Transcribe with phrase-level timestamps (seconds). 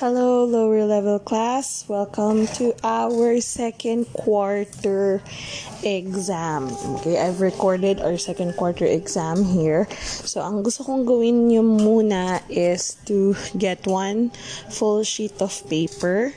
[0.00, 1.84] Hello, lower level class.
[1.84, 5.20] Welcome to our second quarter
[5.84, 6.72] exam.
[6.96, 9.84] Okay, I've recorded our second quarter exam here.
[10.24, 14.32] So, ang gusto kong gawin nyo muna is to get one
[14.72, 16.32] full sheet of paper.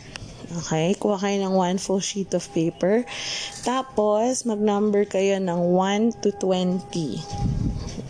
[0.53, 3.07] Okay, kuha kayo ng one full sheet of paper.
[3.65, 7.17] Tapos, mag-number kayo ng 1 to 20.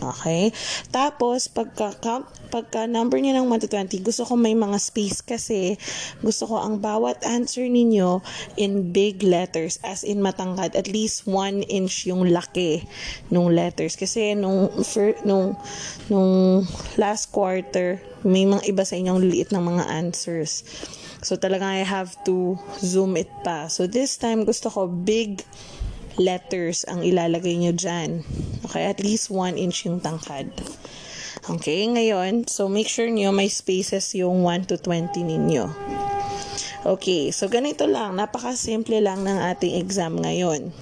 [0.02, 0.52] Okay?
[0.92, 1.96] Tapos, pagka,
[2.54, 5.74] pagka number niyo ng 1 to 20, gusto ko may mga space kasi
[6.22, 8.22] gusto ko ang bawat answer ninyo
[8.54, 12.86] in big letters, as in matangkad, at least 1 inch yung laki
[13.34, 13.98] nung letters.
[13.98, 15.58] Kasi nung, for, nung,
[16.06, 16.62] nung
[16.94, 20.62] last quarter, may mga iba sa inyong liit ng mga answers.
[21.26, 23.66] So, talaga I have to zoom it pa.
[23.66, 25.42] So, this time, gusto ko big
[26.22, 28.22] letters ang ilalagay nyo dyan.
[28.62, 30.54] Okay, at least 1 inch yung tangkad.
[31.44, 35.68] Okay, ngayon, so make sure nyo may spaces yung 1 to 20 ninyo.
[36.88, 40.72] Okay, so ganito lang, napaka-simple lang ng ating exam ngayon.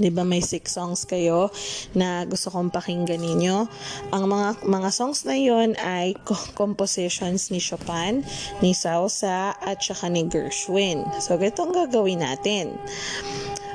[0.00, 1.52] 'di ba may six songs kayo
[1.92, 3.68] na gusto kong pakinggan ninyo.
[4.16, 6.16] Ang mga mga songs na 'yon ay
[6.56, 8.24] compositions ni Chopin,
[8.64, 11.04] ni Sousa at saka ni Gershwin.
[11.20, 12.80] So ganito ang gagawin natin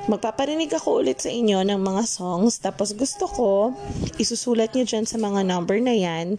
[0.05, 3.73] magpaparinig ako ulit sa inyo ng mga songs tapos gusto ko
[4.21, 6.37] isusulat niyo dyan sa mga number na yan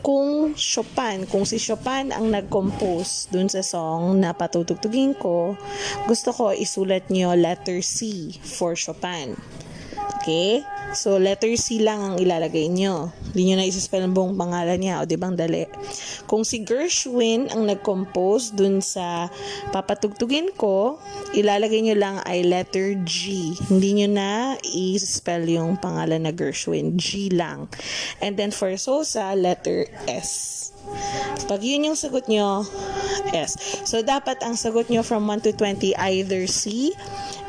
[0.00, 5.60] kung Chopin, kung si Chopin ang nag-compose dun sa song na patutugtugin ko,
[6.08, 9.36] gusto ko isulat niyo letter C for Chopin.
[10.20, 10.64] Okay?
[10.90, 13.14] So, letter C lang ang ilalagay nyo.
[13.30, 14.98] Hindi nyo na isispell ang buong pangalan niya.
[14.98, 15.62] O, di bang dali?
[16.26, 19.30] Kung si Gershwin ang nag-compose dun sa
[19.70, 20.98] papatugtugin ko,
[21.30, 23.54] ilalagay nyo lang ay letter G.
[23.70, 24.30] Hindi nyo na
[24.66, 26.98] i-spell yung pangalan na Gershwin.
[26.98, 27.70] G lang.
[28.18, 30.58] And then for Sosa, letter S.
[31.46, 32.66] Pag yun yung sagot nyo,
[33.30, 33.54] S.
[33.86, 36.90] So, dapat ang sagot nyo from 1 to 20 either C,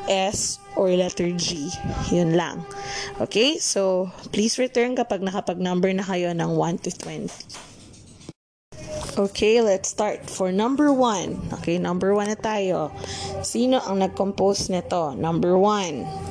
[0.06, 1.70] S, or letter G.
[2.10, 2.66] Yun lang.
[3.22, 3.62] Okay?
[3.62, 7.30] So, please return kapag nakapag-number na kayo ng 1 to 20.
[9.22, 10.26] Okay, let's start.
[10.26, 11.62] For number 1.
[11.62, 12.90] Okay, number 1 na tayo.
[13.46, 15.14] Sino ang nag-compose nito?
[15.14, 16.31] Number 1.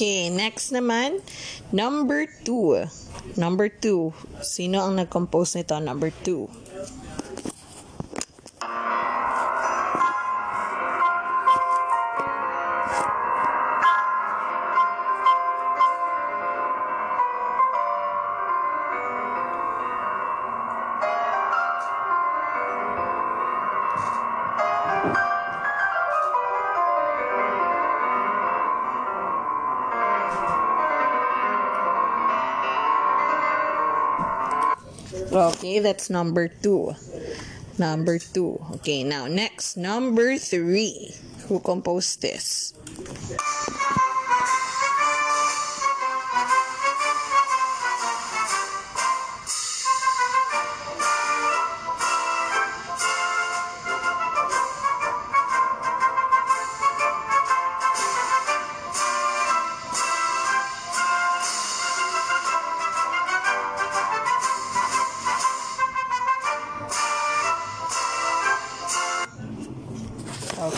[0.00, 1.20] Okay, next naman,
[1.76, 3.36] number 2.
[3.36, 4.40] Number 2.
[4.40, 5.76] Sino ang nag-compose nito?
[5.76, 6.69] Number 2.
[35.30, 36.90] Okay, that's number two.
[37.78, 38.58] Number two.
[38.82, 41.14] Okay, now next, number three.
[41.46, 42.74] Who composed this?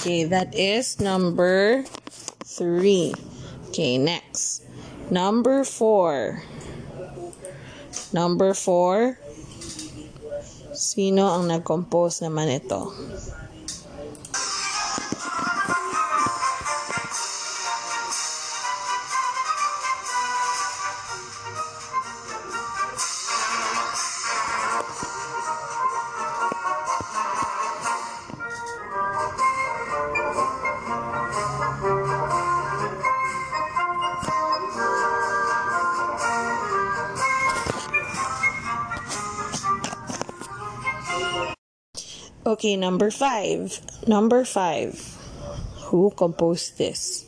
[0.03, 1.87] Okay, that is number
[2.43, 3.15] three.
[3.71, 4.67] Okay, next.
[5.15, 6.43] Number four.
[8.11, 9.23] Number four.
[10.75, 12.91] Sino ang nag-compose naman ito?
[42.53, 43.81] Okay, number five.
[44.07, 44.93] Number five.
[45.89, 47.25] Who composed this?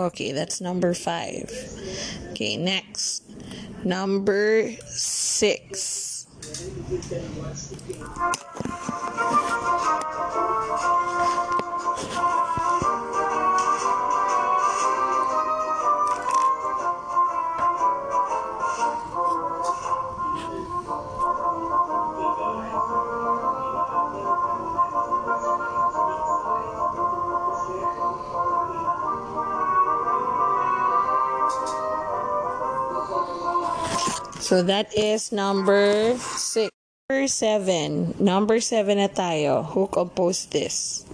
[0.00, 1.52] Okay, that's number five.
[2.30, 3.22] Okay, next.
[3.84, 6.26] Number six.
[34.50, 36.74] So that is number six.
[37.06, 38.18] Number seven.
[38.18, 39.62] Number seven na tayo.
[39.62, 41.06] Who composed this?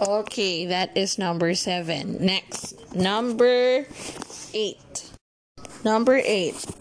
[0.00, 2.24] Okay, that is number seven.
[2.24, 3.84] Next, number
[4.54, 5.10] eight.
[5.84, 6.79] Number eight.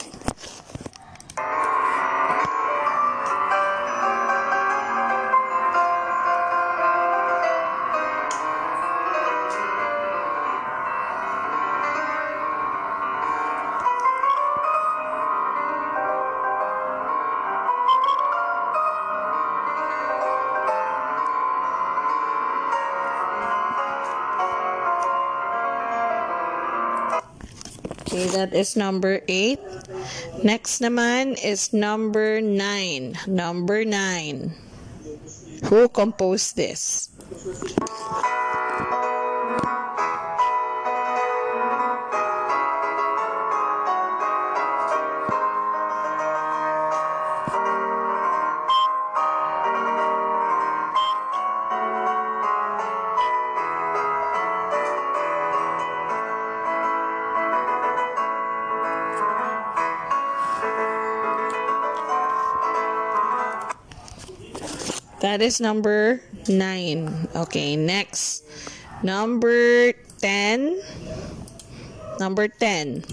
[28.20, 29.64] Okay, that is number eight.
[30.44, 33.16] Next naman is number nine.
[33.32, 34.52] Number nine.
[35.72, 37.08] Who composed this?
[65.20, 67.28] That is number nine.
[67.36, 68.44] Okay, next.
[69.04, 70.80] Number 10.
[72.20, 73.04] Number 10.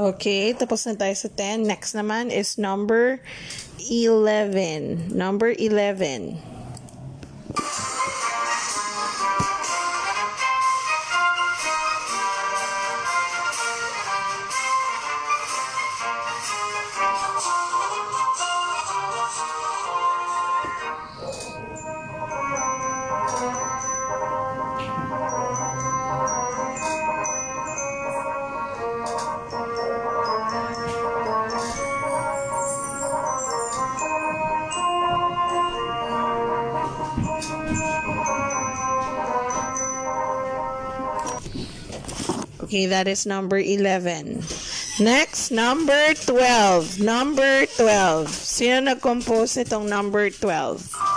[0.00, 1.68] Okay, tapos na tayo sa 10.
[1.68, 3.20] Next naman is number
[3.84, 5.12] 11.
[5.12, 6.40] Number 11.
[42.70, 44.46] Okay, that is number 11.
[45.02, 47.02] Next, number 12.
[47.02, 48.30] Number 12.
[48.30, 51.09] Sino nag-compose itong number 12?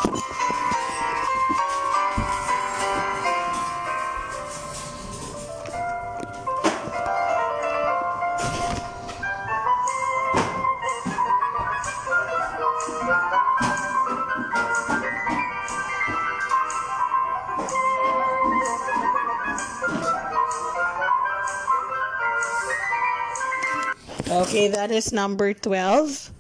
[25.08, 26.32] Is number 12.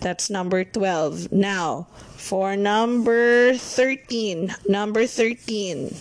[0.00, 1.32] That's number 12.
[1.32, 4.54] Now, for number 13.
[4.68, 5.94] Number 13.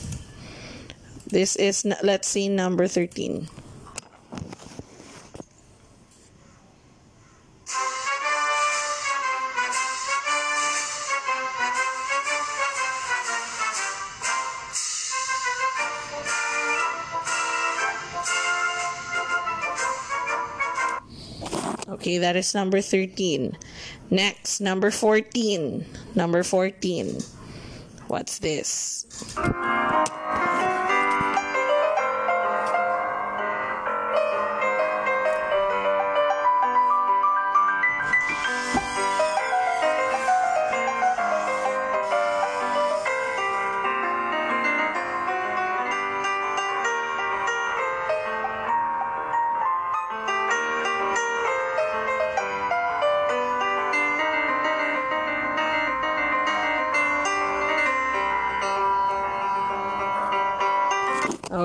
[1.28, 3.48] This is, let's see, number 13.
[21.94, 23.56] Okay, that is number 13.
[24.10, 25.86] Next, number 14.
[26.16, 27.20] Number 14.
[28.08, 29.06] What's this?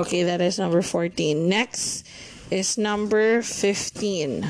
[0.09, 1.47] Okay, that is number 14.
[1.47, 2.03] Next
[2.49, 4.41] is number 15.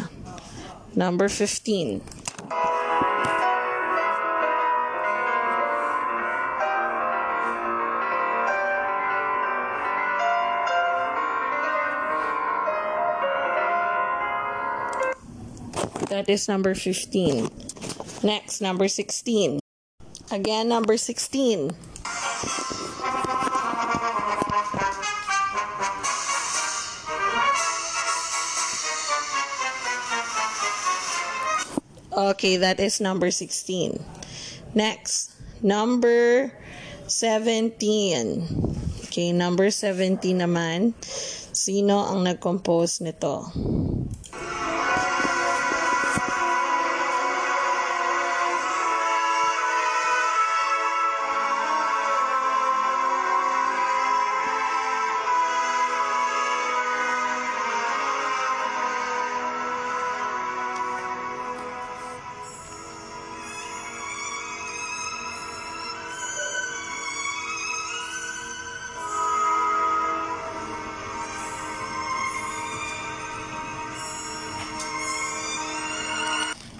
[0.95, 1.99] Number 15.
[16.07, 17.49] That is number 15.
[18.23, 19.59] Next, number 16.
[20.31, 21.88] Again, number 16.
[32.39, 33.99] Okay, that is number 16.
[34.71, 36.47] Next, number
[37.03, 37.75] 17.
[39.11, 40.95] Okay, number 17 naman.
[41.51, 43.43] Sino ang nag-compose nito?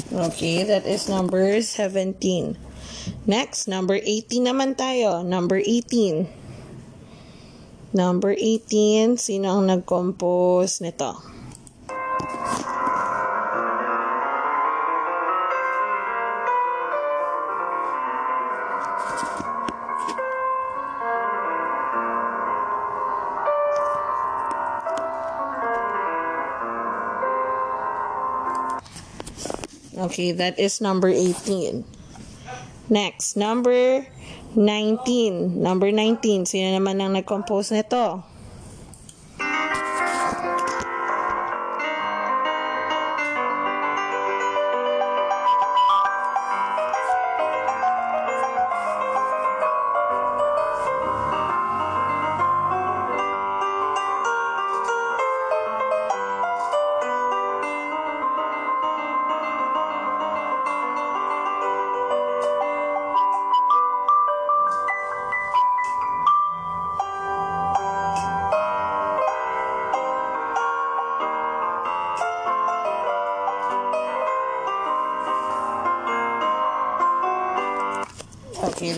[0.09, 2.17] Okay, that is number 17.
[3.29, 5.21] Next, number 18 naman tayo.
[5.21, 6.25] Number 18.
[7.93, 11.38] Number 18, sino ang nag-compose nito?
[29.99, 31.83] Okay, that is number 18.
[32.87, 34.07] Next, number
[34.55, 35.59] 19.
[35.59, 36.47] Number 19.
[36.47, 38.23] Sino naman ang nag-compose nito?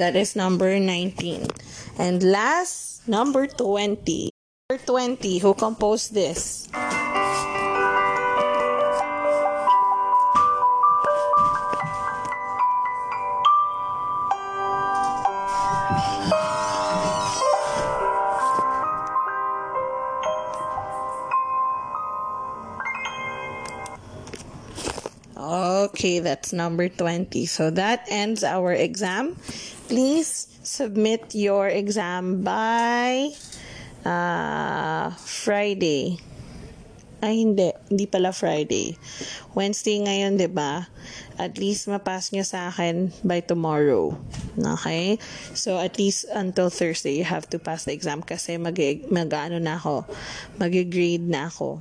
[0.02, 1.46] That is number 19.
[2.02, 4.34] And last, number 20.
[4.68, 6.66] Number 20, who composed this?
[26.02, 27.46] Okay, that's number 20.
[27.46, 29.38] So that ends our exam.
[29.86, 33.30] Please submit your exam by
[34.02, 36.18] uh, Friday.
[37.22, 37.70] Ay, hindi.
[37.86, 38.98] Hindi pala Friday.
[39.54, 40.90] Wednesday ngayon, di ba?
[41.38, 44.18] At least mapas nyo sa akin by tomorrow.
[44.58, 45.22] Okay?
[45.54, 48.74] So, at least until Thursday, you have to pass the exam kasi mag,
[49.14, 50.10] mag ano na ako.
[50.58, 51.78] Mag-grade na ako.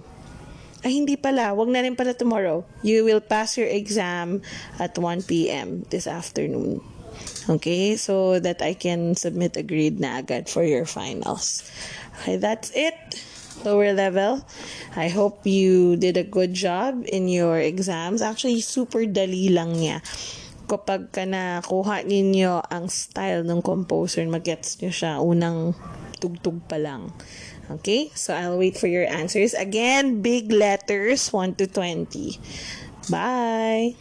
[0.80, 1.52] Ay, hindi pala.
[1.52, 2.64] Wag na rin pala tomorrow.
[2.80, 4.40] You will pass your exam
[4.80, 5.84] at 1 p.m.
[5.92, 6.80] this afternoon.
[7.52, 8.00] Okay?
[8.00, 11.68] So that I can submit a grade na agad for your finals.
[12.20, 12.96] Okay, that's it.
[13.60, 14.40] Lower level.
[14.96, 18.24] I hope you did a good job in your exams.
[18.24, 20.00] Actually, super dali lang niya.
[20.64, 25.76] Kapag ka nakuha ninyo ang style ng composer, magets nyo siya unang
[26.22, 27.12] tugtog pa lang.
[27.70, 28.10] Okay?
[28.14, 29.54] So, I'll wait for your answers.
[29.54, 32.40] Again, big letters, 1 to 20.
[33.08, 33.94] Bye!